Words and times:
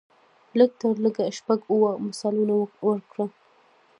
لږ 0.59 0.71
تر 0.81 0.95
لږه 1.03 1.25
شپږ 1.37 1.59
اووه 1.71 1.91
مثالونه 2.07 2.53
ورکړو. 2.87 3.25